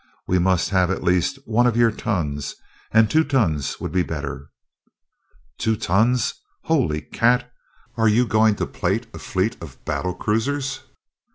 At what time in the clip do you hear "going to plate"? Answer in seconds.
8.25-9.05